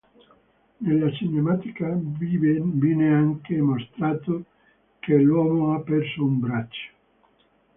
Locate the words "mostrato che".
3.61-5.15